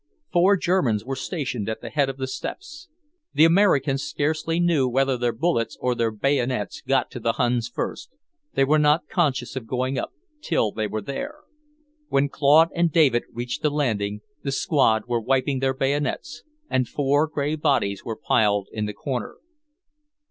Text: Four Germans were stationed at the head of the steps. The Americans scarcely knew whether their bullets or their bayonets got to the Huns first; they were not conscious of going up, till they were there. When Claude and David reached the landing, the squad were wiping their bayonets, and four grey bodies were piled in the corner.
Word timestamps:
Four 0.33 0.57
Germans 0.57 1.05
were 1.05 1.15
stationed 1.15 1.69
at 1.69 1.81
the 1.81 1.91
head 1.91 2.09
of 2.09 2.17
the 2.17 2.25
steps. 2.25 2.87
The 3.35 3.45
Americans 3.45 4.01
scarcely 4.01 4.59
knew 4.59 4.87
whether 4.87 5.15
their 5.15 5.31
bullets 5.31 5.77
or 5.79 5.93
their 5.93 6.09
bayonets 6.09 6.81
got 6.81 7.11
to 7.11 7.19
the 7.19 7.33
Huns 7.33 7.69
first; 7.71 8.09
they 8.55 8.63
were 8.65 8.79
not 8.79 9.07
conscious 9.07 9.55
of 9.55 9.67
going 9.67 9.99
up, 9.99 10.11
till 10.41 10.71
they 10.71 10.87
were 10.87 11.03
there. 11.03 11.41
When 12.09 12.29
Claude 12.29 12.69
and 12.73 12.91
David 12.91 13.25
reached 13.31 13.61
the 13.61 13.69
landing, 13.69 14.21
the 14.41 14.51
squad 14.51 15.03
were 15.05 15.21
wiping 15.21 15.59
their 15.59 15.75
bayonets, 15.75 16.41
and 16.67 16.87
four 16.89 17.27
grey 17.27 17.55
bodies 17.55 18.03
were 18.03 18.17
piled 18.17 18.69
in 18.71 18.87
the 18.87 18.95
corner. 18.95 19.37